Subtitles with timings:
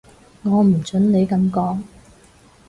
[0.41, 1.79] 我唔準你噉講